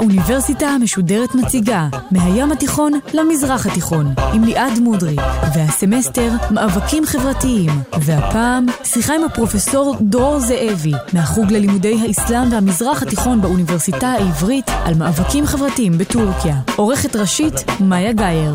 [0.00, 5.16] האוניברסיטה המשודרת מציגה מהים התיכון למזרח התיכון עם ליעד מודרי.
[5.54, 7.70] והסמסטר מאבקים חברתיים.
[8.00, 15.46] והפעם שיחה עם הפרופסור דרור זאבי מהחוג ללימודי האסלאם והמזרח התיכון באוניברסיטה העברית על מאבקים
[15.46, 16.56] חברתיים בטורקיה.
[16.76, 18.54] עורכת ראשית מאיה גאייר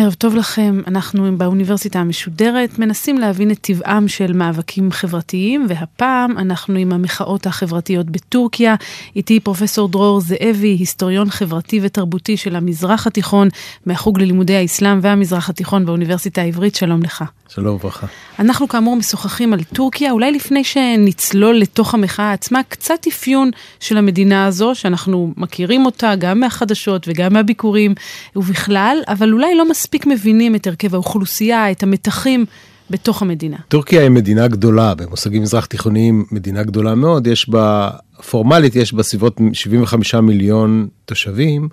[0.00, 6.74] ערב טוב לכם, אנחנו באוניברסיטה המשודרת מנסים להבין את טבעם של מאבקים חברתיים והפעם אנחנו
[6.78, 8.74] עם המחאות החברתיות בטורקיה.
[9.16, 13.48] איתי פרופסור דרור זאבי, היסטוריון חברתי ותרבותי של המזרח התיכון
[13.86, 17.24] מהחוג ללימודי האסלאם והמזרח התיכון באוניברסיטה העברית, שלום לך.
[17.54, 18.06] שלום וברכה.
[18.38, 24.46] אנחנו כאמור משוחחים על טורקיה, אולי לפני שנצלול לתוך המחאה עצמה, קצת אפיון של המדינה
[24.46, 27.94] הזו, שאנחנו מכירים אותה גם מהחדשות וגם מהביקורים
[28.36, 32.44] ובכלל, אבל אולי לא מספיק מבינים את הרכב האוכלוסייה, את המתחים.
[32.90, 33.56] בתוך המדינה.
[33.68, 37.90] טורקיה היא מדינה גדולה, במושגים מזרח תיכוניים מדינה גדולה מאוד, יש בה,
[38.30, 41.68] פורמלית יש בה סביבות 75 מיליון תושבים,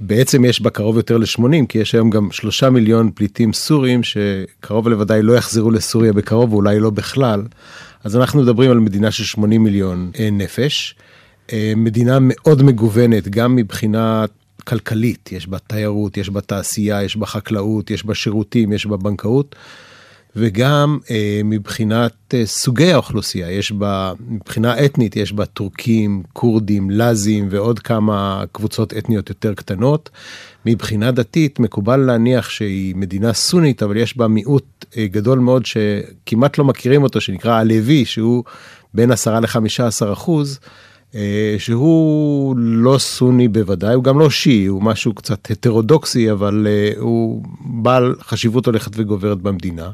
[0.00, 4.88] בעצם יש בה קרוב יותר ל-80, כי יש היום גם שלושה מיליון פליטים סורים שקרוב
[4.88, 7.42] לוודאי לא יחזרו לסוריה בקרוב, ואולי לא בכלל.
[8.04, 10.94] אז אנחנו מדברים על מדינה של 80 מיליון אה, נפש.
[11.52, 14.24] אה, מדינה מאוד מגוונת, גם מבחינה
[14.64, 18.96] כלכלית, יש בה תיירות, יש בה תעשייה, יש בה חקלאות, יש בה שירותים, יש בה
[18.96, 19.56] בנקאות.
[20.38, 27.48] וגם אה, מבחינת אה, סוגי האוכלוסייה, יש בה, מבחינה אתנית יש בה טורקים, כורדים, לזים
[27.50, 30.10] ועוד כמה קבוצות אתניות יותר קטנות.
[30.66, 36.58] מבחינה דתית מקובל להניח שהיא מדינה סונית, אבל יש בה מיעוט אה, גדול מאוד שכמעט
[36.58, 38.44] לא מכירים אותו, שנקרא הלוי, שהוא
[38.94, 40.58] בין 10 ל-15 אחוז.
[41.14, 46.92] אה, שהוא לא סוני בוודאי, הוא גם לא שיעי, הוא משהו קצת הטרודוקסי, אבל אה,
[47.00, 49.90] הוא בעל חשיבות הולכת וגוברת במדינה.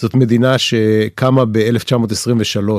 [0.00, 2.70] זאת מדינה שקמה ב-1923,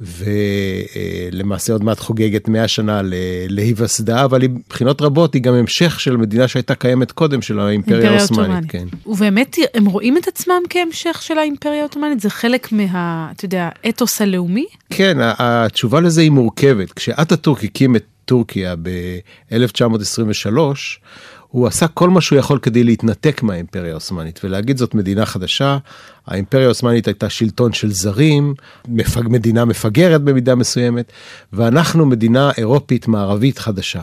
[0.00, 3.00] ולמעשה עוד מעט חוגגת 100 שנה
[3.48, 8.70] להיווסדה, אבל מבחינות רבות היא גם המשך של מדינה שהייתה קיימת קודם, של האימפריה העות'מאנית.
[8.70, 8.86] כן.
[9.06, 12.20] ובאמת הם רואים את עצמם כהמשך של האימפריה העות'מאנית?
[12.20, 14.66] זה חלק מה, אתה יודע, אתוס הלאומי?
[14.90, 16.92] כן, התשובה לזה היא מורכבת.
[16.92, 20.58] כשאטאטורק הקים את טורקיה ב-1923,
[21.48, 25.78] הוא עשה כל מה שהוא יכול כדי להתנתק מהאימפריה העות'מאנית ולהגיד זאת מדינה חדשה.
[26.26, 28.54] האימפריה העות'מאנית הייתה שלטון של זרים,
[28.88, 31.12] מפג, מדינה מפגרת במידה מסוימת,
[31.52, 34.02] ואנחנו מדינה אירופית מערבית חדשה.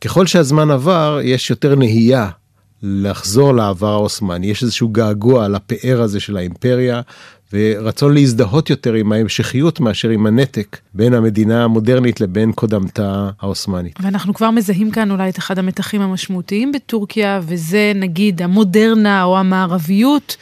[0.00, 2.28] ככל שהזמן עבר, יש יותר נהייה
[2.82, 7.00] לחזור לעבר העות'מאני, יש איזשהו געגוע לפאר הזה של האימפריה,
[7.52, 13.98] ורצון להזדהות יותר עם ההמשכיות מאשר עם הנתק בין המדינה המודרנית לבין קודמתה העות'מאנית.
[14.02, 20.36] ואנחנו כבר מזהים כאן אולי את אחד המתחים המשמעותיים בטורקיה, וזה נגיד המודרנה או המערביות.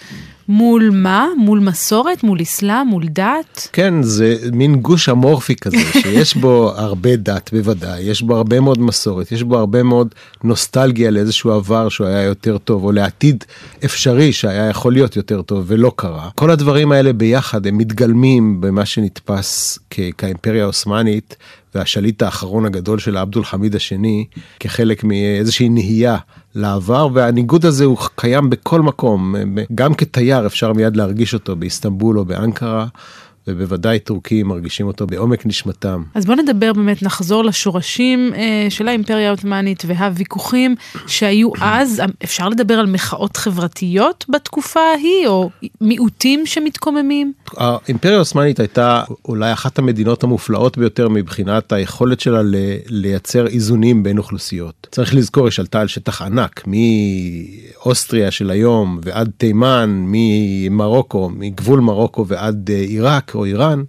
[0.48, 1.28] מול מה?
[1.38, 2.22] מול מסורת?
[2.24, 2.86] מול אסלאם?
[2.86, 3.68] מול דת?
[3.72, 8.80] כן, זה מין גוש אמורפי כזה, שיש בו הרבה דת בוודאי, יש בו הרבה מאוד
[8.80, 10.14] מסורת, יש בו הרבה מאוד
[10.44, 13.44] נוסטלגיה לאיזשהו עבר שהוא היה יותר טוב, או לעתיד
[13.84, 16.28] אפשרי שהיה יכול להיות יותר טוב ולא קרה.
[16.34, 21.36] כל הדברים האלה ביחד הם מתגלמים במה שנתפס כאימפריה העות'מאנית
[21.76, 24.24] והשליט האחרון הגדול של עבדול חמיד השני
[24.60, 26.16] כחלק מאיזושהי נהייה
[26.54, 29.34] לעבר והניגוד הזה הוא קיים בכל מקום
[29.74, 32.86] גם כתייר אפשר מיד להרגיש אותו באיסטנבול או באנקרה.
[33.48, 36.02] ובוודאי טורקים מרגישים אותו בעומק נשמתם.
[36.14, 40.74] אז בוא נדבר באמת, נחזור לשורשים אה, של האימפריה העות'מאנית והוויכוחים
[41.06, 47.32] שהיו אז, אפשר לדבר על מחאות חברתיות בתקופה ההיא, או מיעוטים שמתקוממים?
[47.56, 52.40] האימפריה העות'מאנית הייתה אולי אחת המדינות המופלאות ביותר מבחינת היכולת שלה
[52.86, 54.86] לייצר איזונים בין אוכלוסיות.
[54.90, 62.26] צריך לזכור, היא שלטה על שטח ענק, מאוסטריה של היום ועד תימן, ממרוקו, מגבול מרוקו
[62.26, 63.35] ועד אה, עיראק.
[63.36, 63.82] או איראן,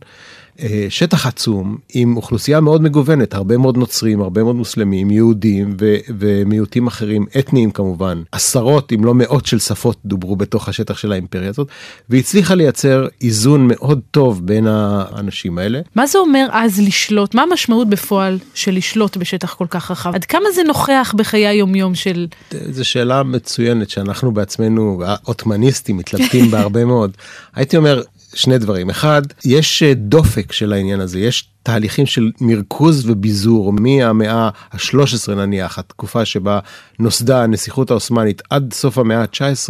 [0.62, 5.96] אה, שטח עצום עם אוכלוסייה מאוד מגוונת, הרבה מאוד נוצרים, הרבה מאוד מוסלמים, יהודים ו-
[6.20, 8.22] ומיעוטים אחרים, אתניים כמובן.
[8.32, 11.68] עשרות אם לא מאות של שפות דוברו בתוך השטח של האימפריה הזאת,
[12.10, 15.80] והצליחה לייצר איזון מאוד טוב בין האנשים האלה.
[15.96, 17.36] מה זה אומר אז לשלוט?
[17.36, 20.16] מה המשמעות בפועל של לשלוט בשטח כל כך רחב?
[20.16, 22.28] עד כמה זה נוכח בחיי היומיום של...
[22.72, 27.12] זו שאלה מצוינת שאנחנו בעצמנו, העות'מאניסטים, מתלבטים בה הרבה מאוד.
[27.56, 28.02] הייתי אומר,
[28.38, 28.90] שני דברים.
[28.90, 35.80] אחד, יש אה, דופק של העניין הזה, יש תהליכים של מרכוז וביזור מהמאה ה-13 נניח,
[35.80, 36.60] התקופה שבה
[37.00, 39.70] נוסדה הנסיכות העות'מאנית עד סוף המאה ה-19,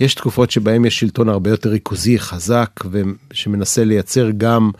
[0.00, 4.70] יש תקופות שבהן יש שלטון הרבה יותר ריכוזי, חזק, ושמנסה לייצר גם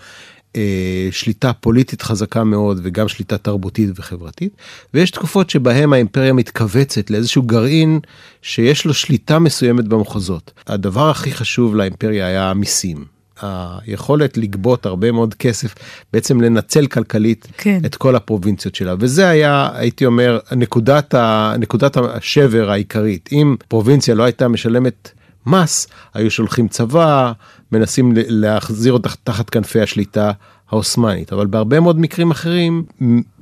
[0.56, 4.56] אה, שליטה פוליטית חזקה מאוד וגם שליטה תרבותית וחברתית,
[4.94, 8.00] ויש תקופות שבהם האימפריה מתכווצת לאיזשהו גרעין
[8.42, 10.52] שיש לו שליטה מסוימת במחוזות.
[10.66, 13.13] הדבר הכי חשוב לאימפריה היה המיסים.
[13.40, 15.74] היכולת לגבות הרבה מאוד כסף,
[16.12, 17.78] בעצם לנצל כלכלית כן.
[17.86, 18.94] את כל הפרובינציות שלה.
[18.98, 23.28] וזה היה, הייתי אומר, נקודת, ה, נקודת השבר העיקרית.
[23.32, 25.10] אם פרובינציה לא הייתה משלמת
[25.46, 27.32] מס, היו שולחים צבא,
[27.72, 30.32] מנסים להחזיר אותה תחת כנפי השליטה
[30.70, 31.32] העות'מאנית.
[31.32, 32.84] אבל בהרבה מאוד מקרים אחרים,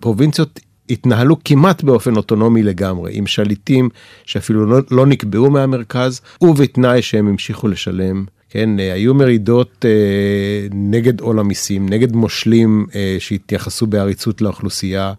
[0.01, 0.61] פרובינציות
[0.91, 3.89] התנהלו כמעט באופן אוטונומי לגמרי, עם שליטים
[4.25, 11.21] שאפילו לא, לא נקבעו מהמרכז, ובתנאי שהם המשיכו לשלם כן, אה, היו מרידות אה, נגד
[11.21, 15.13] עול המיסים, נגד מושלים אה, שהתייחסו בעריצות לאוכלוסייה,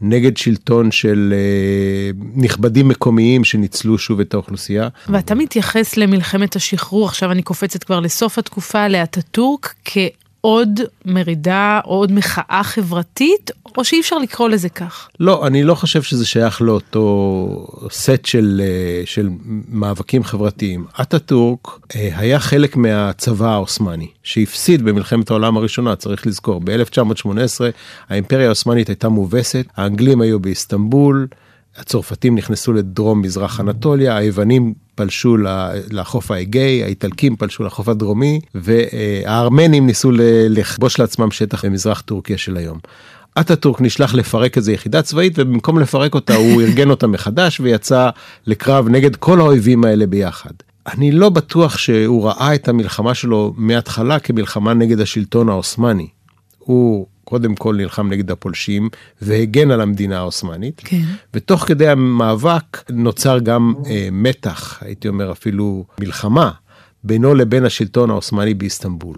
[0.00, 4.88] נגד שלטון של אה, נכבדים מקומיים שניצלו שוב את האוכלוסייה.
[5.08, 9.98] ואתה מתייחס למלחמת השחרור, עכשיו אני קופצת כבר לסוף התקופה, לאטאטורק, כ...
[10.40, 15.08] עוד מרידה או עוד מחאה חברתית, או שאי אפשר לקרוא לזה כך?
[15.20, 19.28] לא, אני לא חושב שזה שייך לאותו סט של, אה, של
[19.68, 20.84] מאבקים חברתיים.
[21.00, 26.60] אטאטורק אה, היה חלק מהצבא העות'מאני, שהפסיד במלחמת העולם הראשונה, צריך לזכור.
[26.64, 27.60] ב-1918
[28.08, 31.26] האימפריה העות'מאנית הייתה מובסת, האנגלים היו באיסטנבול,
[31.78, 35.36] הצרפתים נכנסו לדרום מזרח אנטוליה, היוונים פלשו
[35.90, 40.10] לחוף האגאי, האיטלקים פלשו לחוף הדרומי, והארמנים ניסו
[40.48, 42.78] לכבוש לעצמם שטח במזרח טורקיה של היום.
[43.40, 48.10] אטאטורק נשלח לפרק איזה יחידה צבאית ובמקום לפרק אותה הוא ארגן אותה מחדש ויצא
[48.46, 50.50] לקרב נגד כל האויבים האלה ביחד.
[50.86, 56.08] אני לא בטוח שהוא ראה את המלחמה שלו מההתחלה כמלחמה נגד השלטון העות'מאני.
[56.58, 58.88] הוא קודם כל נלחם נגד הפולשים
[59.22, 60.82] והגן על המדינה העות'מאנית.
[60.84, 61.02] כן.
[61.34, 66.50] ותוך כדי המאבק נוצר גם אה, מתח, הייתי אומר אפילו מלחמה,
[67.04, 69.16] בינו לבין השלטון העות'מאני באיסטנבול.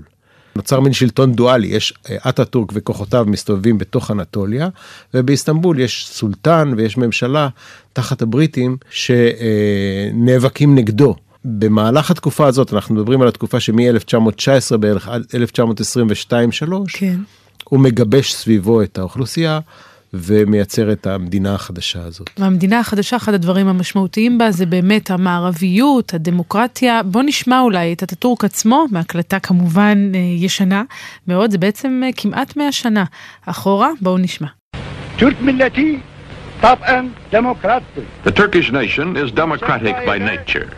[0.56, 4.69] נוצר מין שלטון דואלי, יש אה, אטאטורק וכוחותיו מסתובבים בתוך אנטוליה,
[5.14, 7.49] ובאיסטנבול יש סולטן ויש ממשלה
[7.93, 11.14] תחת הבריטים שנאבקים נגדו.
[11.44, 15.32] במהלך התקופה הזאת, אנחנו מדברים על התקופה שמ-1919 בערך עד 1922-3,
[16.93, 17.19] כן.
[17.69, 19.61] הוא מגבש סביבו את האוכלוסייה.
[20.15, 22.31] ומייצר את המדינה החדשה הזאת.
[22.38, 27.03] והמדינה החדשה, אחד הדברים המשמעותיים בה זה באמת המערביות, הדמוקרטיה.
[27.03, 30.82] בוא נשמע אולי את אטאטורק עצמו, מהקלטה כמובן אה, ישנה
[31.29, 33.05] מאוד, זה בעצם אה, כמעט 100 שנה
[33.47, 34.49] אחורה, בואו נשמע.
[38.25, 40.69] The Turkish nation is democratic by nature.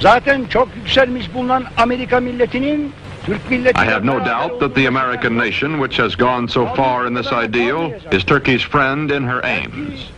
[0.00, 2.92] Zaten çok yükselmiş bulunan Amerika milletinin
[3.74, 7.26] I have no doubt that the American nation, which has gone so far in this
[7.26, 10.08] ideal, is Turkey's friend in her aims.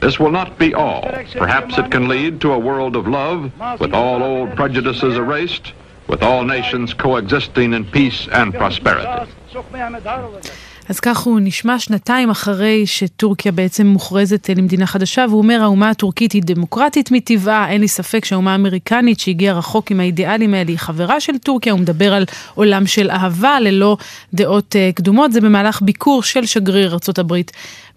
[0.00, 1.02] This will not be all.
[1.32, 5.74] Perhaps it can lead to a world of love, with all old prejudices erased,
[6.08, 9.30] with all nations coexisting in peace and prosperity.
[10.90, 16.32] אז כך הוא נשמע שנתיים אחרי שטורקיה בעצם מוכרזת למדינה חדשה, והוא אומר האומה הטורקית
[16.32, 21.20] היא דמוקרטית מטבעה, אין לי ספק שהאומה האמריקנית שהגיעה רחוק עם האידיאלים האלה היא חברה
[21.20, 23.96] של טורקיה, הוא מדבר על עולם של אהבה ללא
[24.34, 27.34] דעות uh, קדומות, זה במהלך ביקור של שגריר ארה"ב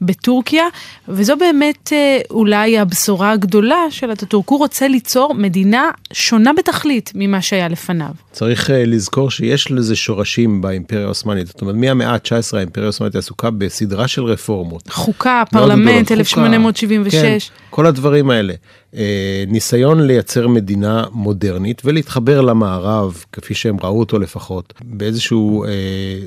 [0.05, 0.63] בטורקיה,
[1.07, 4.49] וזו באמת אה, אולי הבשורה הגדולה של אטאטורק.
[4.49, 8.11] הוא רוצה ליצור מדינה שונה בתכלית ממה שהיה לפניו.
[8.31, 11.47] צריך אה, לזכור שיש לזה שורשים באימפריה העות'מאנית.
[11.47, 14.89] זאת אומרת, מהמאה ה-19 האימפריה העות'מאנית עסוקה בסדרה של רפורמות.
[14.89, 17.21] חוקה, פרלמנט, 1876.
[17.21, 17.37] כן,
[17.69, 18.53] כל הדברים האלה.
[18.95, 25.65] אה, ניסיון לייצר מדינה מודרנית ולהתחבר למערב, כפי שהם ראו אותו לפחות, באיזשהו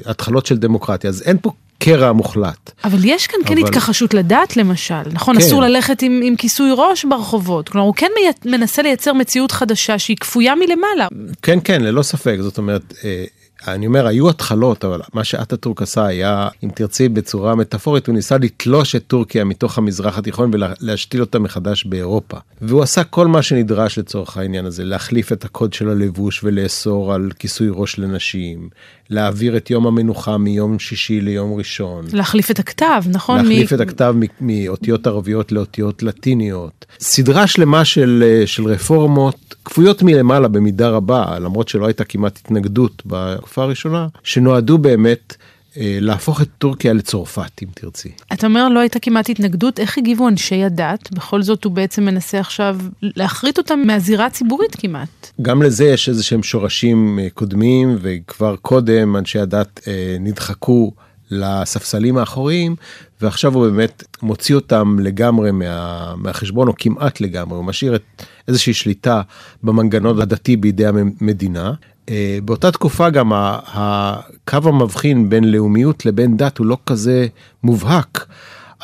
[0.06, 1.10] התחלות של דמוקרטיה.
[1.10, 2.70] אז אין פה קרע מוחלט.
[2.84, 3.62] אבל יש כאן כן אבל...
[3.62, 5.38] כן התכחשות לדת למשל, נכון?
[5.38, 5.42] כן.
[5.42, 7.68] אסור ללכת עם, עם כיסוי ראש ברחובות.
[7.68, 8.10] כלומר, הוא כן
[8.44, 11.08] מנסה לייצר מציאות חדשה שהיא כפויה מלמעלה.
[11.42, 12.36] כן, כן, ללא ספק.
[12.40, 13.24] זאת אומרת, אה,
[13.66, 18.38] אני אומר, היו התחלות, אבל מה שאטאטורק עשה היה, אם תרצי בצורה מטאפורית, הוא ניסה
[18.38, 22.36] לתלוש את טורקיה מתוך המזרח התיכון ולהשתיל אותה מחדש באירופה.
[22.62, 27.30] והוא עשה כל מה שנדרש לצורך העניין הזה, להחליף את הקוד של הלבוש ולאסור על
[27.38, 28.68] כיסוי ראש לנשים,
[29.10, 32.04] להעביר את יום המנוחה מיום שישי ליום ראשון.
[32.12, 33.36] להחליף את הכתב, נכון?
[33.38, 33.74] להחליף מ...
[33.74, 36.86] את הכתב מאותיות ערביות לאותיות לטיניות.
[37.00, 43.62] סדרה שלמה של, של רפורמות כפויות מלמעלה במידה רבה, למרות שלא הייתה כמעט התנגדות בתקופה
[43.62, 48.08] הראשונה, שנועדו באמת אה, להפוך את טורקיה לצרפת, אם תרצי.
[48.32, 51.12] אתה אומר לא הייתה כמעט התנגדות, איך הגיבו אנשי הדת?
[51.12, 55.30] בכל זאת הוא בעצם מנסה עכשיו להחריט אותם מהזירה הציבורית כמעט.
[55.42, 60.92] גם לזה יש איזה שהם שורשים אה, קודמים, וכבר קודם אנשי הדת אה, נדחקו
[61.30, 62.76] לספסלים האחוריים,
[63.20, 68.74] ועכשיו הוא באמת מוציא אותם לגמרי מה, מהחשבון, או כמעט לגמרי, הוא משאיר את איזושהי
[68.74, 69.22] שליטה
[69.62, 71.72] במנגנון הדתי בידי המדינה.
[72.10, 77.26] אה, באותה תקופה גם הקו המבחין בין לאומיות לבין דת הוא לא כזה
[77.62, 78.26] מובהק.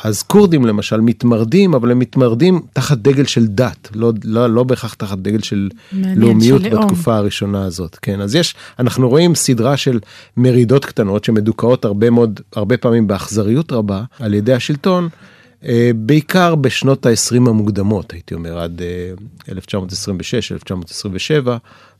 [0.03, 4.93] אז כורדים למשל מתמרדים, אבל הם מתמרדים תחת דגל של דת, לא, לא, לא בהכרח
[4.93, 6.83] תחת דגל של לאומיות של לאום.
[6.83, 7.97] בתקופה הראשונה הזאת.
[8.01, 9.99] כן, אז יש, אנחנו רואים סדרה של
[10.37, 15.09] מרידות קטנות שמדוכאות הרבה מאוד, הרבה פעמים באכזריות רבה על ידי השלטון,
[15.65, 19.13] אה, בעיקר בשנות ה-20 המוקדמות, הייתי אומר, עד אה,
[19.51, 21.57] 1926, 1927,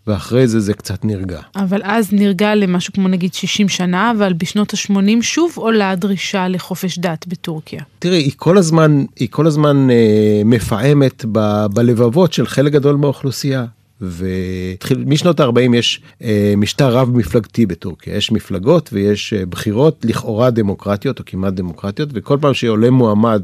[0.07, 1.39] ואחרי זה זה קצת נרגע.
[1.55, 6.99] אבל אז נרגע למשהו כמו נגיד 60 שנה, אבל בשנות ה-80 שוב עולה הדרישה לחופש
[6.99, 7.81] דת בטורקיה.
[7.99, 13.65] תראי, היא כל הזמן, היא כל הזמן אה, מפעמת ב, בלבבות של חלק גדול מהאוכלוסייה.
[14.01, 21.19] ומשנות ה-40 יש אה, משטר רב מפלגתי בטורקיה, יש מפלגות ויש אה, בחירות לכאורה דמוקרטיות
[21.19, 23.41] או כמעט דמוקרטיות, וכל פעם שעולה מועמד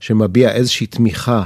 [0.00, 1.42] שמביע איזושהי תמיכה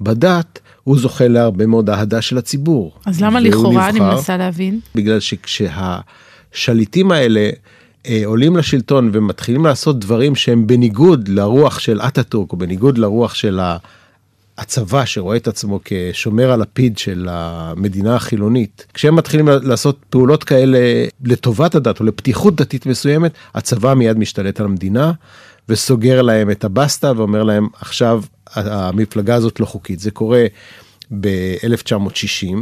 [0.00, 2.92] בדת, הוא זוכה להרבה מאוד אהדה של הציבור.
[3.06, 4.14] אז למה לכאורה, אני נבחר.
[4.14, 4.80] מנסה להבין?
[4.94, 7.50] בגלל שכשהשליטים האלה
[8.06, 13.60] אה, עולים לשלטון ומתחילים לעשות דברים שהם בניגוד לרוח של אטאטורק או בניגוד לרוח של
[14.58, 20.78] הצבא שרואה את עצמו כשומר הלפיד של המדינה החילונית, כשהם מתחילים לעשות פעולות כאלה
[21.24, 25.12] לטובת הדת או לפתיחות דתית מסוימת, הצבא מיד משתלט על המדינה
[25.68, 28.22] וסוגר להם את הבסטה ואומר להם עכשיו
[28.54, 30.00] המפלגה הזאת לא חוקית.
[30.00, 30.44] זה קורה
[31.20, 32.56] ב-1960,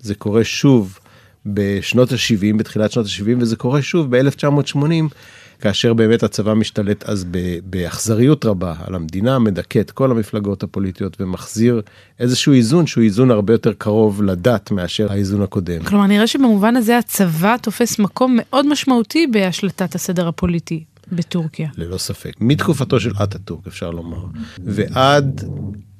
[0.00, 0.98] זה קורה שוב
[1.46, 5.14] בשנות ה-70, בתחילת שנות ה-70, וזה קורה שוב ב-1980,
[5.60, 7.26] כאשר באמת הצבא משתלט אז
[7.64, 11.82] באכזריות רבה על המדינה, מדכא את כל המפלגות הפוליטיות ומחזיר
[12.20, 15.84] איזשהו איזון שהוא איזון הרבה יותר קרוב לדת מאשר האיזון הקודם.
[15.84, 21.68] כלומר, נראה שבמובן הזה הצבא תופס מקום מאוד משמעותי בהשלטת הסדר הפוליטי בטורקיה.
[21.76, 22.32] ללא ספק.
[22.40, 24.24] מתקופתו של אטאטורק אפשר לומר,
[24.64, 25.44] ועד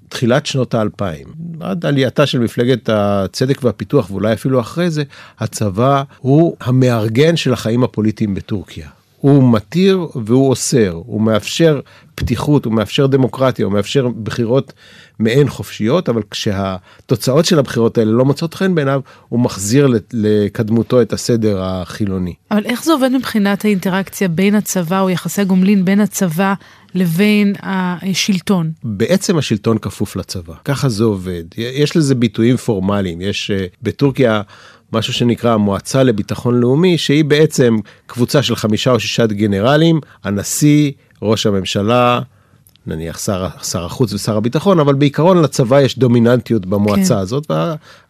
[0.09, 1.29] תחילת שנות האלפיים,
[1.61, 5.03] עד עלייתה של מפלגת הצדק והפיתוח ואולי אפילו אחרי זה,
[5.39, 8.89] הצבא הוא המארגן של החיים הפוליטיים בטורקיה.
[9.23, 11.81] הוא מתיר והוא אוסר, הוא מאפשר
[12.15, 14.73] פתיחות, הוא מאפשר דמוקרטיה, הוא מאפשר בחירות
[15.19, 21.13] מעין חופשיות, אבל כשהתוצאות של הבחירות האלה לא מוצאות חן בעיניו, הוא מחזיר לקדמותו את
[21.13, 22.35] הסדר החילוני.
[22.51, 26.55] אבל איך זה עובד מבחינת האינטראקציה בין הצבא או יחסי הגומלין בין הצבא
[26.95, 28.73] לבין השלטון?
[28.85, 31.45] בעצם השלטון כפוף לצבא, ככה זה עובד.
[31.57, 34.43] יש לזה ביטויים פורמליים, יש אה, בטורקיה
[34.93, 41.47] משהו שנקרא המועצה לביטחון לאומי, שהיא בעצם קבוצה של חמישה או שישה גנרלים, הנשיא, ראש
[41.47, 42.21] הממשלה,
[42.87, 47.21] נניח שר, שר החוץ ושר הביטחון, אבל בעיקרון לצבא יש דומיננטיות במועצה כן.
[47.21, 47.51] הזאת,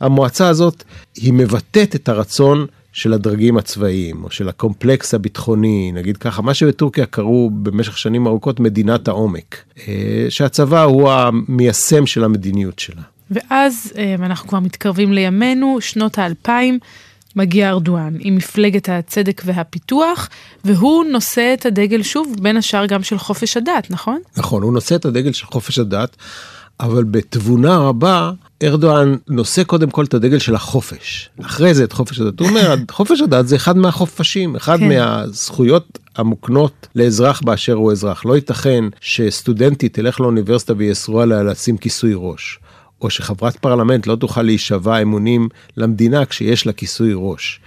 [0.01, 0.85] והמועצה הזאת
[1.17, 7.07] היא מבטאת את הרצון של הדרגים הצבאיים, או של הקומפלקס הביטחוני, נגיד ככה, מה שבטורקיה
[7.07, 9.57] קראו במשך שנים ארוכות מדינת העומק,
[9.89, 13.03] אה, שהצבא הוא המיישם של המדיניות שלה.
[13.35, 16.79] ואז, אה, ואנחנו כבר מתקרבים לימינו, שנות האלפיים,
[17.37, 20.29] מגיע ארדואן עם מפלגת הצדק והפיתוח,
[20.65, 24.21] והוא נושא את הדגל שוב, בין השאר גם של חופש הדת, נכון?
[24.37, 26.17] נכון, הוא נושא את הדגל של חופש הדת,
[26.81, 31.31] אבל בתבונה רבה, ארדואן נושא קודם כל את הדגל של החופש.
[31.43, 32.41] אחרי זה את חופש הדת.
[32.41, 34.79] הוא אומר, חופש הדת זה אחד מהחופשים, אחד.
[34.79, 34.89] כן.
[34.89, 38.25] מהזכויות המוקנות לאזרח באשר הוא אזרח.
[38.25, 42.59] לא ייתכן שסטודנטית תלך לאוניברסיטה ויאסרו עליה לשים כיסוי ראש.
[43.03, 47.61] או שחברת פרלמנט לא תוכל להישבע אמונים למדינה כשיש לה כיסוי ראש.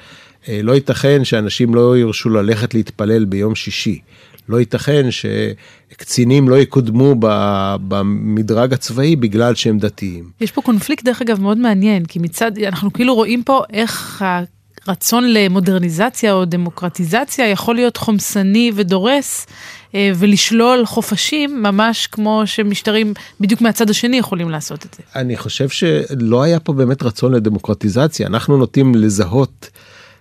[0.50, 4.00] אה, לא ייתכן שאנשים לא ירשו ללכת להתפלל ביום שישי.
[4.50, 7.16] לא ייתכן שקצינים לא יקודמו
[7.88, 10.30] במדרג הצבאי בגלל שהם דתיים.
[10.42, 14.24] יש פה קונפליקט דרך אגב מאוד מעניין, כי מצד, אנחנו כאילו רואים פה איך
[14.88, 19.48] הרצון למודרניזציה או דמוקרטיזציה יכול להיות חומסני ודורס
[19.96, 25.04] אה, ולשלול חופשים ממש כמו שמשטרים בדיוק מהצד השני יכולים לעשות את זה.
[25.16, 28.28] אני חושב שלא היה פה באמת רצון לדמוקרטיזציה.
[28.28, 29.70] אנחנו נוטים לזהות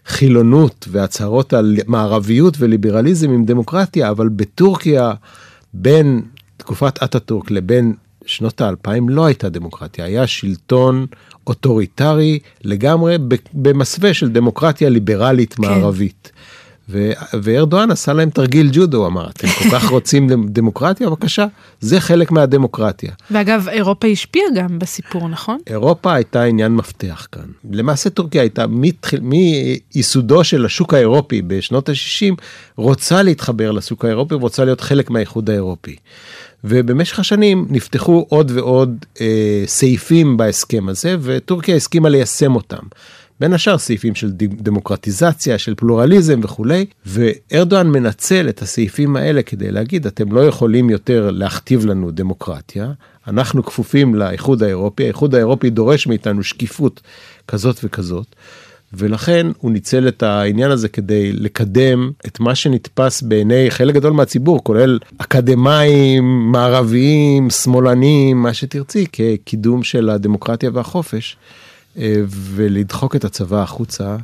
[0.06, 5.12] חילונות והצהרות על מערביות וליברליזם עם דמוקרטיה, אבל בטורקיה
[5.74, 6.22] בין
[6.56, 7.94] תקופת אטאטורק לבין
[8.26, 11.06] שנות האלפיים לא הייתה דמוקרטיה, היה שלטון
[11.46, 13.16] אוטוריטרי לגמרי
[13.52, 16.32] במסווה של דמוקרטיה ליברלית מערבית.
[16.88, 17.10] ו-
[17.42, 21.08] וארדואן עשה להם תרגיל ג'ודו, הוא אמר, אתם כל כך רוצים דמ- דמוקרטיה?
[21.10, 21.46] בבקשה,
[21.80, 23.12] זה חלק מהדמוקרטיה.
[23.30, 25.58] ואגב, אירופה השפיעה גם בסיפור, נכון?
[25.66, 27.42] אירופה הייתה עניין מפתח כאן.
[27.72, 32.34] למעשה טורקיה הייתה מתחיל- מייסודו של השוק האירופי בשנות ה-60,
[32.76, 35.96] רוצה להתחבר לשוק האירופי ורוצה להיות חלק מהאיחוד האירופי.
[36.64, 42.82] ובמשך השנים נפתחו עוד ועוד אה, סעיפים בהסכם הזה, וטורקיה הסכימה ליישם אותם.
[43.40, 50.06] בין השאר סעיפים של דמוקרטיזציה, של פלורליזם וכולי, וארדואן מנצל את הסעיפים האלה כדי להגיד,
[50.06, 52.92] אתם לא יכולים יותר להכתיב לנו דמוקרטיה,
[53.28, 57.00] אנחנו כפופים לאיחוד האירופי, האיחוד האירופי דורש מאיתנו שקיפות
[57.48, 58.26] כזאת וכזאת.
[58.96, 64.64] ולכן הוא ניצל את העניין הזה כדי לקדם את מה שנתפס בעיני חלק גדול מהציבור,
[64.64, 71.36] כולל אקדמאים, מערביים, שמאלנים, מה שתרצי, כקידום של הדמוקרטיה והחופש,
[71.98, 74.16] אה, ולדחוק את הצבא החוצה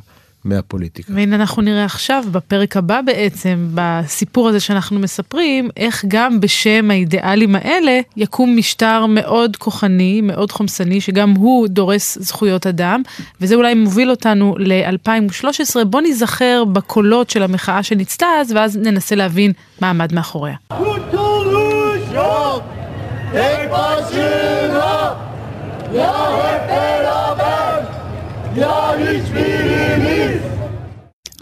[0.45, 1.13] מהפוליטיקה.
[1.15, 7.55] והנה אנחנו נראה עכשיו, בפרק הבא בעצם, בסיפור הזה שאנחנו מספרים, איך גם בשם האידיאלים
[7.55, 13.01] האלה יקום משטר מאוד כוחני, מאוד חומסני, שגם הוא דורס זכויות אדם,
[13.41, 15.83] וזה אולי מוביל אותנו ל-2013.
[15.85, 20.55] בוא ניזכר בקולות של המחאה שניצתה אז, ואז ננסה להבין מה עמד מאחוריה.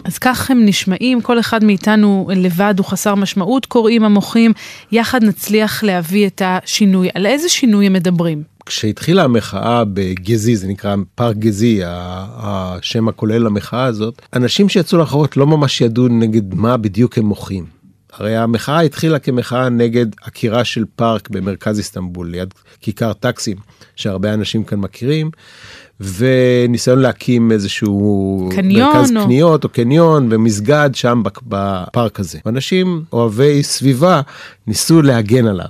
[0.04, 4.52] אז כך הם נשמעים, כל אחד מאיתנו לבד הוא חסר משמעות, קוראים המוחים,
[4.92, 7.08] יחד נצליח להביא את השינוי.
[7.14, 8.42] על איזה שינוי הם מדברים?
[8.66, 15.46] כשהתחילה המחאה בגזי, זה נקרא פארק גזי, השם הכולל למחאה הזאת, אנשים שיצאו לרחובות לא
[15.46, 17.79] ממש ידעו נגד מה בדיוק הם מוחים.
[18.12, 23.56] הרי המחאה התחילה כמחאה נגד עקירה של פארק במרכז איסטנבול, ליד כיכר טקסים,
[23.96, 25.30] שהרבה אנשים כאן מכירים,
[26.00, 32.38] וניסיון להקים איזשהו קניון מרכז או- קניות או קניון ומסגד שם בפארק הזה.
[32.46, 34.20] אנשים אוהבי סביבה
[34.66, 35.68] ניסו להגן עליו.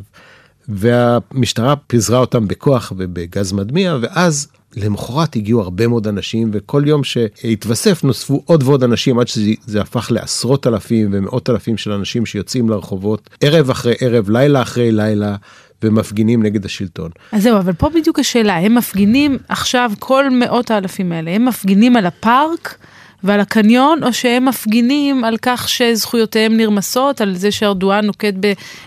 [0.69, 8.05] והמשטרה פיזרה אותם בכוח ובגז מדמיע ואז למחרת הגיעו הרבה מאוד אנשים וכל יום שהתווסף
[8.05, 13.31] נוספו עוד ועוד אנשים עד שזה הפך לעשרות אלפים ומאות אלפים של אנשים שיוצאים לרחובות
[13.41, 15.37] ערב אחרי ערב לילה אחרי לילה
[15.83, 17.11] ומפגינים נגד השלטון.
[17.33, 21.97] אז זהו, אבל פה בדיוק השאלה, הם מפגינים עכשיו, כל מאות האלפים האלה, הם מפגינים
[21.97, 22.77] על הפארק
[23.25, 28.35] ועל הקניון, או שהם מפגינים על כך שזכויותיהם נרמסות, על זה שארדואן נוקט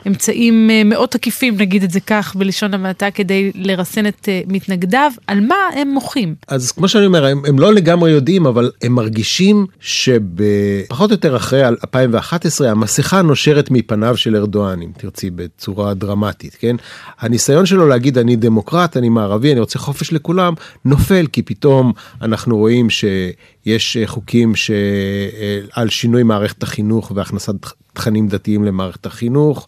[0.05, 5.11] באמצעים אה, מאוד תקיפים, נגיד את זה כך, בלשון המעטה, כדי לרסן את אה, מתנגדיו,
[5.27, 6.35] על מה הם מוחים?
[6.47, 11.35] אז כמו שאני אומר הם, הם לא לגמרי יודעים אבל הם מרגישים שבפחות או יותר
[11.35, 16.75] אחרי 2011 המסכה נושרת מפניו של ארדואן אם תרצי בצורה דרמטית כן
[17.19, 20.53] הניסיון שלו להגיד אני דמוקרט אני מערבי אני רוצה חופש לכולם
[20.85, 22.89] נופל כי פתאום אנחנו רואים
[23.65, 27.53] שיש חוקים שעל שינוי מערכת החינוך והכנסת
[27.93, 29.67] תכנים דתיים למערכת החינוך.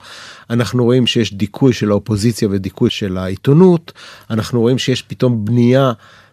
[0.49, 3.91] אנחנו רואים שיש דיכוי של האופוזיציה ודיכוי של העיתונות.
[4.29, 5.91] אנחנו רואים שיש פתאום בנייה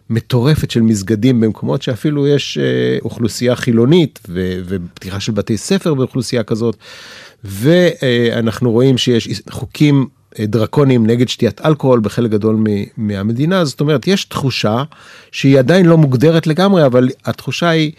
[0.09, 6.43] מטורפת של מסגדים במקומות שאפילו יש אה, אוכלוסייה חילונית ו- ופתיחה של בתי ספר באוכלוסייה
[6.43, 6.77] כזאת.
[7.43, 10.07] ואנחנו רואים שיש חוקים אה,
[10.39, 12.63] דרקוניים נגד שתיית אלכוהול בחלק גדול
[12.97, 14.83] מהמדינה זאת אומרת יש תחושה
[15.31, 17.91] שהיא עדיין לא מוגדרת לגמרי אבל התחושה היא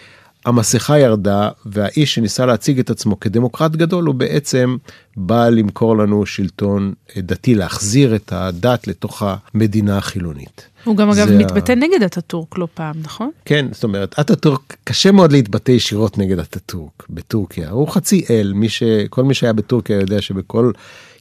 [0.47, 4.77] המסכה ירדה והאיש שניסה להציג את עצמו כדמוקרט גדול הוא בעצם
[5.16, 9.23] בא למכור לנו שלטון אה, דתי להחזיר את הדת לתוך
[9.55, 10.66] המדינה החילונית.
[10.85, 13.31] הוא גם אגב זה ה- מתבטא נגד אטאטורק לא פעם, נכון?
[13.44, 17.70] כן, זאת אומרת, אטאטורק, קשה מאוד להתבטא ישירות נגד אטאטורק בטורקיה.
[17.70, 18.83] הוא חצי אל, מי ש...
[19.11, 20.70] כל מי שהיה בטורקיה יודע שבכל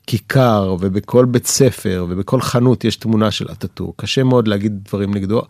[0.07, 3.93] כיכר ובכל בית ספר ובכל חנות יש תמונה של אטאטורק.
[3.97, 5.41] קשה מאוד להגיד דברים נגדו,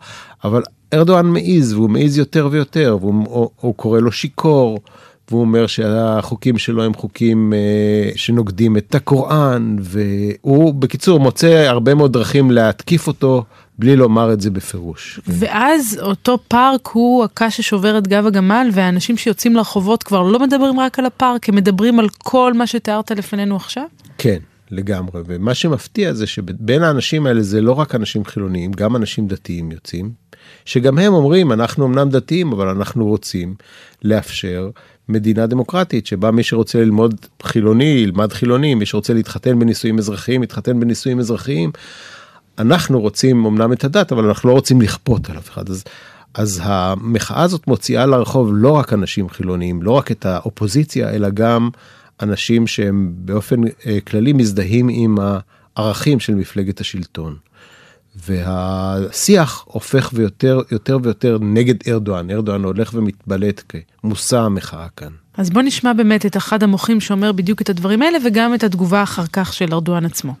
[0.44, 0.62] אבל
[0.94, 4.78] ארדואן מעז, והוא מעז יותר ויותר, והוא הוא, הוא קורא לו שיכור.
[5.30, 12.12] והוא אומר שהחוקים שלו הם חוקים אה, שנוגדים את הקוראן והוא בקיצור מוצא הרבה מאוד
[12.12, 13.44] דרכים להתקיף אותו
[13.78, 15.20] בלי לומר את זה בפירוש.
[15.26, 20.80] ואז אותו פארק הוא הקש ששובר את גב הגמל, והאנשים שיוצאים לרחובות כבר לא מדברים
[20.80, 23.84] רק על הפארק, הם מדברים על כל מה שתיארת לפנינו עכשיו?
[24.18, 24.38] כן,
[24.70, 25.22] לגמרי.
[25.26, 30.10] ומה שמפתיע זה שבין האנשים האלה זה לא רק אנשים חילוניים, גם אנשים דתיים יוצאים,
[30.64, 33.54] שגם הם אומרים, אנחנו אמנם דתיים, אבל אנחנו רוצים
[34.02, 34.70] לאפשר
[35.08, 40.80] מדינה דמוקרטית, שבה מי שרוצה ללמוד חילוני, ילמד חילוני, מי שרוצה להתחתן בנישואים אזרחיים, יתחתן
[40.80, 41.70] בנישואים אזרחיים.
[42.58, 45.70] אנחנו רוצים אמנם את הדת, אבל אנחנו לא רוצים לכפות על אף אחד.
[45.70, 45.84] אז,
[46.34, 51.70] אז המחאה הזאת מוציאה לרחוב לא רק אנשים חילוניים, לא רק את האופוזיציה, אלא גם
[52.22, 55.16] אנשים שהם באופן אה, כללי מזדהים עם
[55.76, 57.36] הערכים של מפלגת השלטון.
[58.16, 65.08] והשיח הופך ויותר יותר ויותר נגד ארדואן, ארדואן הולך ומתבלט כמושא המחאה כאן.
[65.38, 69.02] אז בוא נשמע באמת את אחד המוחים שאומר בדיוק את הדברים האלה וגם את התגובה
[69.02, 70.34] אחר כך של ארדואן עצמו.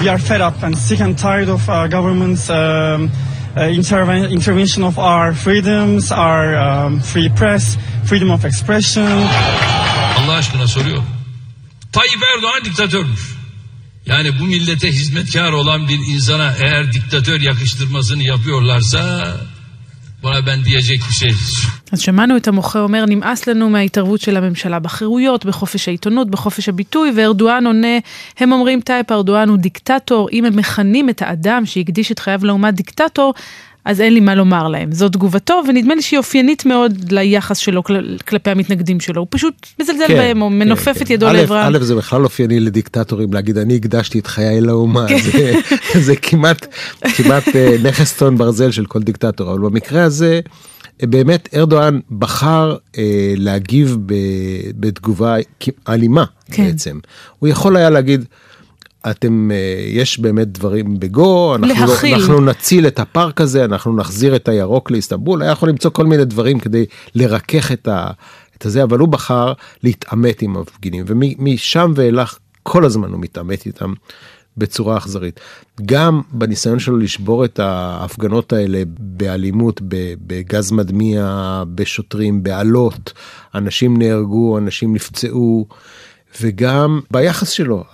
[0.00, 3.10] We are fed up and sick and tired of uh, government's um,
[3.56, 7.76] uh, interven- intervention of our freedoms, our um, free press,
[8.06, 9.28] freedom of expression.
[10.18, 11.04] Allah aşkına soruyorum.
[11.92, 13.20] Tayyip Erdoğan diktatörmüş.
[14.06, 19.26] Yani bu millete hizmetkar olan bir insana eğer diktatör yakıştırmasını yapıyorlarsa
[20.46, 21.30] ben diyecek bir şey.
[21.92, 27.12] אז שמענו את המוחה אומר, נמאס לנו מההתערבות של הממשלה בחירויות, בחופש העיתונות, בחופש הביטוי,
[27.16, 27.98] וארדואן עונה,
[28.38, 32.70] הם אומרים טאיפ ארדואן הוא דיקטטור, אם הם מכנים את האדם שהקדיש את חייו לאומה
[32.70, 33.34] דיקטטור,
[33.84, 34.92] אז אין לי מה לומר להם.
[34.92, 37.96] זו תגובתו, ונדמה לי שהיא אופיינית מאוד ליחס שלו כל,
[38.28, 39.20] כלפי המתנגדים שלו.
[39.20, 41.04] הוא פשוט מזלזל כן, בהם, או כן, מנופף כן.
[41.04, 41.74] את ידו לעברם.
[41.74, 45.18] א', זה בכלל אופייני לדיקטטורים להגיד אני הקדשתי את חיי לאומה, כן.
[45.18, 45.52] זה,
[46.06, 46.66] זה כמעט,
[47.16, 50.40] כמעט אה, נכס צאן ברזל של כל דיקטטור, אבל במקרה הזה
[51.02, 54.14] באמת ארדואן בחר אה, להגיב ב,
[54.80, 55.36] בתגובה
[55.88, 56.64] אלימה כן.
[56.64, 56.98] בעצם.
[57.38, 58.24] הוא יכול היה להגיד.
[59.10, 62.16] אתם, אה, יש באמת דברים בגו, אנחנו, לא.
[62.16, 66.24] אנחנו נציל את הפארק הזה, אנחנו נחזיר את הירוק לאיסטנבול, היה יכול למצוא כל מיני
[66.24, 68.10] דברים כדי לרכך את, ה,
[68.56, 73.92] את הזה, אבל הוא בחר להתעמת עם המפגינים, ומשם ואילך כל הזמן הוא מתעמת איתם
[74.56, 75.40] בצורה אכזרית.
[75.86, 79.80] גם בניסיון שלו לשבור את ההפגנות האלה באלימות,
[80.26, 83.12] בגז מדמיע, בשוטרים, באלות,
[83.54, 85.66] אנשים נהרגו, אנשים נפצעו.
[86.40, 87.84] וגם ביחס שלו,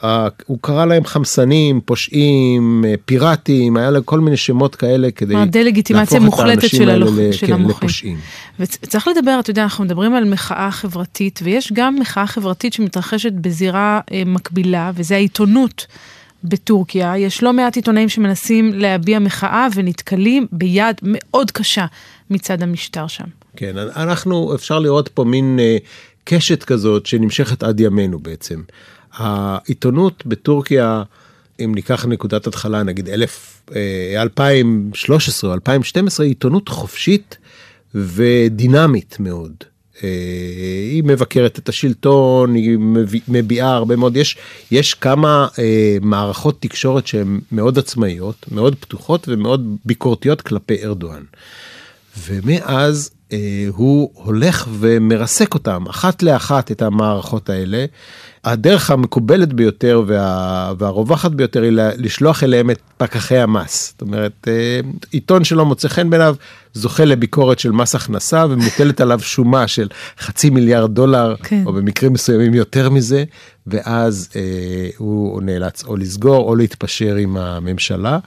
[0.47, 6.19] הוא קרא להם חמסנים, פושעים, אה, פיראטים, היה להם כל מיני שמות כאלה כדי דה-לגיטימציה
[6.19, 7.77] להפוך את מוחלטת האנשים של האלה הלוח- ל- של כן, המוחים.
[7.77, 8.17] לפושעים.
[8.61, 14.01] וצריך לדבר, אתה יודע, אנחנו מדברים על מחאה חברתית, ויש גם מחאה חברתית שמתרחשת בזירה
[14.13, 15.87] אה, מקבילה, וזה העיתונות
[16.45, 17.19] בטורקיה.
[17.19, 21.87] יש לא מעט עיתונאים שמנסים להביע מחאה ונתקלים ביד מאוד קשה
[22.31, 23.25] מצד המשטר שם.
[23.57, 25.77] כן, אנחנו, אפשר לראות פה מין אה,
[26.25, 28.63] קשת כזאת שנמשכת עד ימינו בעצם.
[29.13, 31.03] העיתונות בטורקיה,
[31.65, 37.37] אם ניקח נקודת התחלה, נגיד אלף, אה, 2013 או 2012, היא עיתונות חופשית
[37.95, 39.53] ודינמית מאוד.
[40.05, 40.09] אה,
[40.91, 42.79] היא מבקרת את השלטון, היא
[43.29, 44.37] מביעה הרבה מאוד, יש,
[44.71, 51.23] יש כמה אה, מערכות תקשורת שהן מאוד עצמאיות, מאוד פתוחות ומאוד ביקורתיות כלפי ארדואן.
[52.27, 53.11] ומאז
[53.69, 57.85] הוא הולך ומרסק אותם אחת לאחת את המערכות האלה.
[58.45, 63.89] הדרך המקובלת ביותר וה, והרווחת ביותר היא לשלוח אליהם את פקחי המס.
[63.93, 66.37] זאת אומרת, אה, עיתון שלא מוצא חן בעיניו
[66.75, 69.89] זוכה לביקורת של מס הכנסה ומוטלת עליו שומה של
[70.19, 71.63] חצי מיליארד דולר, כן.
[71.67, 73.25] או במקרים מסוימים יותר מזה,
[73.67, 74.41] ואז אה,
[74.97, 78.19] הוא נאלץ או לסגור או להתפשר עם הממשלה.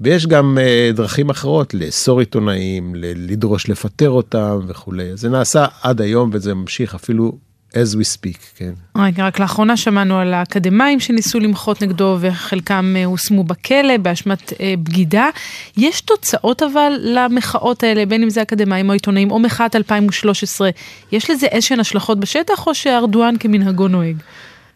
[0.00, 5.16] ויש גם אה, דרכים אחרות לאסור עיתונאים, לדרוש לפטר אותם וכולי.
[5.16, 7.38] זה נעשה עד היום וזה ממשיך אפילו
[7.72, 8.72] as we speak, כן.
[8.96, 14.74] רגע, רק לאחרונה שמענו על האקדמאים שניסו למחות נגדו וחלקם אה, הושמו בכלא באשמת אה,
[14.82, 15.28] בגידה.
[15.76, 20.70] יש תוצאות אבל למחאות האלה, בין אם זה אקדמאים או עיתונאים או מחאת 2013,
[21.12, 24.16] יש לזה איזשהן השלכות בשטח או שארדואן כמנהגו נוהג?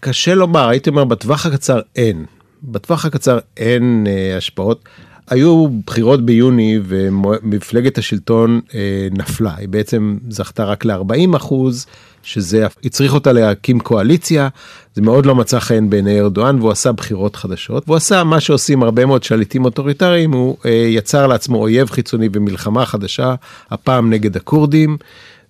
[0.01, 2.25] קשה לומר, הייתי אומר בטווח הקצר אין.
[2.63, 4.89] בטווח הקצר אין אה, השפעות.
[5.31, 11.87] היו בחירות ביוני ומפלגת השלטון אה, נפלה, היא בעצם זכתה רק ל-40 אחוז,
[12.23, 14.49] שזה הצריך אותה להקים קואליציה,
[14.95, 18.83] זה מאוד לא מצא חן בעיני ארדואן והוא עשה בחירות חדשות, והוא עשה מה שעושים
[18.83, 23.35] הרבה מאוד שליטים אוטוריטריים, הוא אה, יצר לעצמו אויב חיצוני ומלחמה חדשה,
[23.71, 24.97] הפעם נגד הכורדים.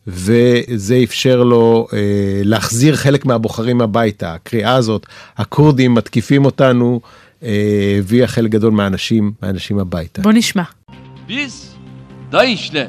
[0.07, 1.99] וזה אפשר לו אה,
[2.45, 4.35] להחזיר חלק מהבוחרים הביתה.
[4.35, 7.01] הקריאה הזאת, הכורדים מתקיפים אותנו,
[7.42, 10.22] הביאה חלק גדול מהאנשים, מהאנשים הביתה.
[10.22, 10.64] בוא נשמע.
[11.30, 11.54] Biz
[12.32, 12.88] DAEŞ'le,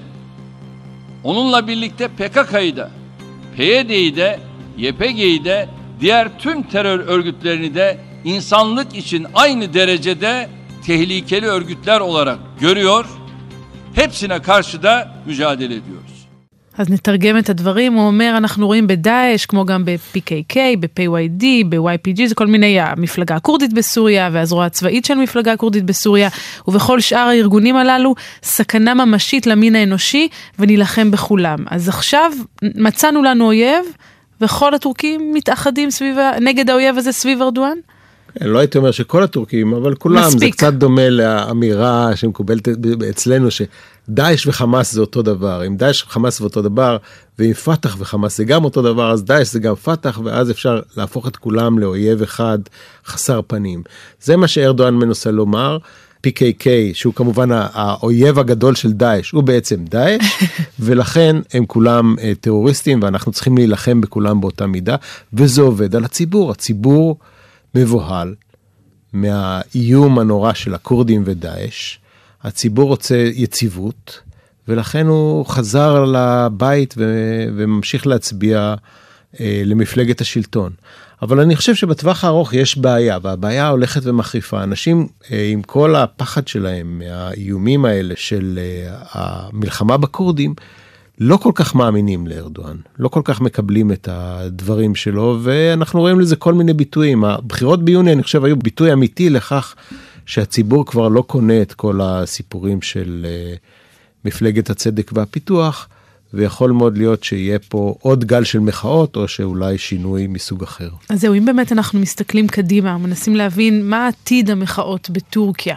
[1.25, 2.91] onunla birlikte PKK'yı da,
[3.57, 4.41] PYD'yi de,
[4.79, 5.69] YPG'yi de,
[6.01, 10.49] diğer tüm terör örgütlerini de insanlık için aynı derecede
[10.87, 13.05] tehlikeli örgütler olarak görüyor.
[13.95, 16.00] Hepsine karşı da mücadele ediyoruz.
[16.82, 22.36] אז נתרגם את הדברים, הוא אומר, אנחנו רואים בדאעש, כמו גם ב-PKK, ב-PYD, ב-YPG, זה
[22.36, 26.30] כל מיני, המפלגה הכורדית בסוריה והזרוע הצבאית של המפלגה הכורדית בסוריה,
[26.68, 30.28] ובכל שאר הארגונים הללו, סכנה ממשית למין האנושי,
[30.60, 31.60] ונילחם בכולם.
[31.70, 33.86] אז עכשיו מצאנו לנו אויב,
[34.42, 37.78] וכל הטורקים מתאחדים סביב, נגד האויב הזה סביב ארדואן?
[38.42, 40.56] לא הייתי אומר שכל הטורקים, אבל כולם, זה מספיק.
[40.56, 42.68] קצת דומה לאמירה שמקובלת
[43.10, 43.48] אצלנו,
[44.12, 45.68] שדאעש וחמאס זה אותו דבר.
[45.68, 46.98] אם דאעש וחמאס זה אותו דבר,
[47.40, 51.28] ואם פת"ח וחמאס זה גם אותו דבר, אז דאעש זה גם פת"ח, ואז אפשר להפוך
[51.28, 52.60] את כולם לאויב אחד
[53.06, 53.84] חסר פנים.
[54.22, 55.78] זה מה שארדואן מנסה לומר.
[56.28, 60.44] PKK, שהוא כמובן האויב הגדול של דאעש, הוא בעצם דאעש,
[60.80, 64.96] ולכן הם כולם אה, טרוריסטים ואנחנו צריכים להילחם בכולם באותה מידה,
[65.34, 66.52] וזה עובד על הציבור.
[66.52, 67.18] הציבור
[67.76, 68.36] מבוהל
[69.14, 71.98] מהאיום הנורא של הכורדים ודאעש.
[72.44, 74.20] הציבור רוצה יציבות,
[74.68, 78.76] ולכן הוא חזר לבית ו- וממשיך להצביע
[79.40, 80.72] אה, למפלגת השלטון.
[81.22, 84.64] אבל אני חושב שבטווח הארוך יש בעיה, והבעיה הולכת ומחריפה.
[84.64, 90.54] אנשים אה, עם כל הפחד שלהם מהאיומים האלה של אה, המלחמה בכורדים,
[91.20, 96.36] לא כל כך מאמינים לארדואן, לא כל כך מקבלים את הדברים שלו, ואנחנו רואים לזה
[96.36, 97.24] כל מיני ביטויים.
[97.24, 99.76] הבחירות ביוני, אני חושב, היו ביטוי אמיתי לכך
[100.26, 103.60] שהציבור כבר לא קונה את כל הסיפורים של uh,
[104.26, 105.88] מפלגת הצדק והפיתוח,
[106.34, 110.90] ויכול מאוד להיות שיהיה פה עוד גל של מחאות, או שאולי שינוי מסוג אחר.
[111.10, 115.76] אז זהו, אם באמת אנחנו מסתכלים קדימה, מנסים להבין מה עתיד המחאות בטורקיה.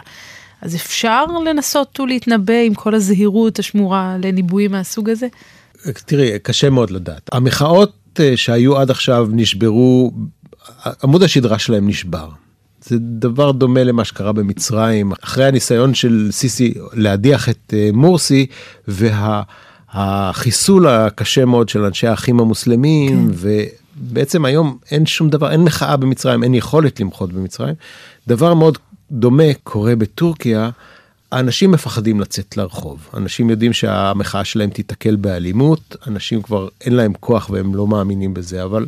[0.61, 5.27] אז אפשר לנסות ולהתנבא עם כל הזהירות השמורה לניבויים מהסוג הזה?
[6.05, 7.29] תראי, קשה מאוד לדעת.
[7.31, 10.11] המחאות אה, שהיו עד עכשיו נשברו,
[11.03, 12.29] עמוד השדרה שלהם נשבר.
[12.87, 18.45] זה דבר דומה למה שקרה במצרים, אחרי הניסיון של סיסי להדיח את אה, מורסי
[18.87, 23.49] והחיסול הקשה מאוד של אנשי האחים המוסלמים, כן.
[23.97, 27.75] ובעצם היום אין שום דבר, אין מחאה במצרים, אין יכולת למחות במצרים.
[28.27, 28.77] דבר מאוד
[29.11, 30.69] דומה קורה בטורקיה,
[31.31, 33.09] האנשים מפחדים לצאת לרחוב.
[33.13, 38.63] אנשים יודעים שהמחאה שלהם תיתקל באלימות, אנשים כבר אין להם כוח והם לא מאמינים בזה,
[38.63, 38.85] אבל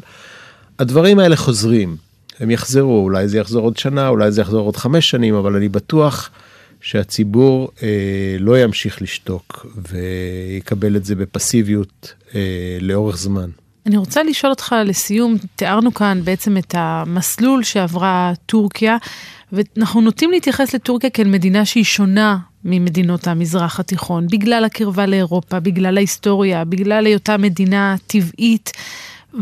[0.80, 2.07] הדברים האלה חוזרים.
[2.40, 5.70] הם יחזרו, אולי זה יחזור עוד שנה, אולי זה יחזור עוד חמש שנים, אבל אני
[5.70, 6.30] בטוח
[6.82, 7.88] שהציבור אה,
[8.40, 13.50] לא ימשיך לשתוק ויקבל את זה בפסיביות אה, לאורך זמן.
[13.86, 18.98] אני רוצה לשאול אותך לסיום, תיארנו כאן בעצם את המסלול שעברה טורקיה,
[19.52, 25.98] ואנחנו נוטים להתייחס לטורקיה כאל מדינה שהיא שונה ממדינות המזרח התיכון, בגלל הקרבה לאירופה, בגלל
[25.98, 28.72] ההיסטוריה, בגלל היותה מדינה טבעית.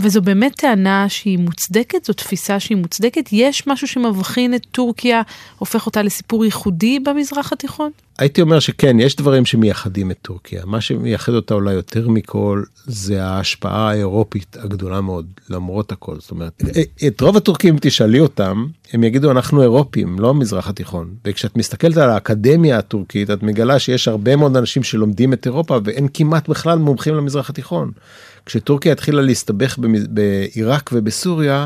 [0.01, 3.29] וזו באמת טענה שהיא מוצדקת, זו תפיסה שהיא מוצדקת.
[3.31, 5.21] יש משהו שמבחין את טורקיה,
[5.57, 7.91] הופך אותה לסיפור ייחודי במזרח התיכון?
[8.19, 10.61] הייתי אומר שכן, יש דברים שמייחדים את טורקיה.
[10.65, 16.15] מה שמייחד אותה אולי יותר מכל, זה ההשפעה האירופית הגדולה מאוד, למרות הכל.
[16.19, 16.63] זאת אומרת,
[17.07, 21.09] את רוב הטורקים, תשאלי אותם, הם יגידו, אנחנו אירופים, לא המזרח התיכון.
[21.25, 26.07] וכשאת מסתכלת על האקדמיה הטורקית, את מגלה שיש הרבה מאוד אנשים שלומדים את אירופה, ואין
[26.13, 27.91] כמעט בכלל מומחים למזרח התיכון.
[28.45, 29.77] כשטורקיה התחילה להסתבך
[30.09, 31.65] בעיראק ובסוריה,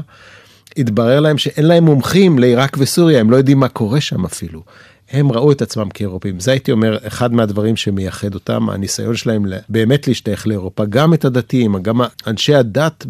[0.78, 4.64] התברר להם שאין להם מומחים לעיראק וסוריה, הם לא יודעים מה קורה שם אפילו.
[5.12, 6.40] הם ראו את עצמם כאירופאים.
[6.40, 10.86] זה הייתי אומר אחד מהדברים שמייחד אותם, הניסיון שלהם באמת להשתייך לאירופה.
[10.86, 13.06] גם את הדתיים, גם אנשי הדת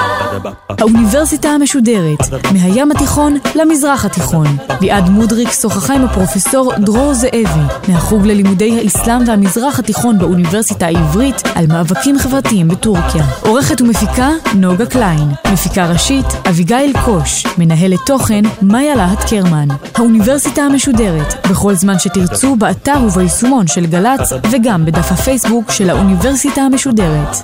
[0.69, 2.19] האוניברסיטה המשודרת,
[2.53, 4.47] מהים התיכון למזרח התיכון.
[4.81, 7.45] ליעד מודריק שוחחה עם הפרופסור דרור זאבי,
[7.89, 13.25] מהחוג ללימודי האסלאם והמזרח התיכון באוניברסיטה העברית, על מאבקים חברתיים בטורקיה.
[13.41, 15.29] עורכת ומפיקה, נוגה קליין.
[15.53, 17.47] מפיקה ראשית, אביגיל קוש.
[17.59, 19.69] מנהלת תוכן, מאיה להט קרמן.
[19.95, 27.37] האוניברסיטה המשודרת, בכל זמן שתרצו, באתר וביישומון של גל"צ, וגם בדף הפייסבוק של האוניברסיטה המשודרת.